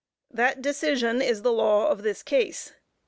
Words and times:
That 0.31 0.63
decision 0.63 1.21
is 1.21 1.43
the 1.43 1.51
law 1.51 1.87
of 1.89 2.01
this 2.01 2.23
case. 2.23 2.71